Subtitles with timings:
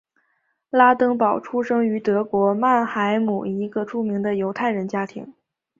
[0.71, 5.31] 拉登堡出生于德国曼海姆一个著名的犹太人家庭。